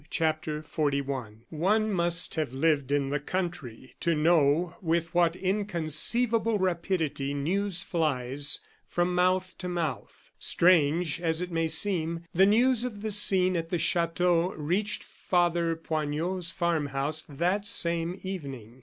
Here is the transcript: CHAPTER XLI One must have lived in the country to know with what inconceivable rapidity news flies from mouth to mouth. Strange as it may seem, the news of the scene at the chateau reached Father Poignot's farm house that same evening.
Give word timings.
CHAPTER 0.09 0.63
XLI 0.63 1.41
One 1.51 1.93
must 1.93 2.33
have 2.33 2.51
lived 2.53 2.91
in 2.91 3.09
the 3.09 3.19
country 3.19 3.93
to 3.99 4.15
know 4.15 4.75
with 4.81 5.13
what 5.13 5.35
inconceivable 5.35 6.57
rapidity 6.57 7.35
news 7.35 7.83
flies 7.83 8.61
from 8.87 9.13
mouth 9.13 9.53
to 9.59 9.67
mouth. 9.69 10.31
Strange 10.39 11.21
as 11.21 11.39
it 11.43 11.51
may 11.51 11.67
seem, 11.67 12.23
the 12.33 12.47
news 12.47 12.83
of 12.83 13.03
the 13.03 13.11
scene 13.11 13.55
at 13.55 13.69
the 13.69 13.77
chateau 13.77 14.53
reached 14.55 15.03
Father 15.03 15.75
Poignot's 15.75 16.49
farm 16.51 16.87
house 16.87 17.21
that 17.29 17.67
same 17.67 18.19
evening. 18.23 18.79